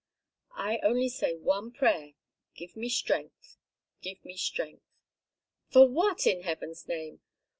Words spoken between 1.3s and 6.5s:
one prayer: 'Give me strength. Give me strength.'" "For what, in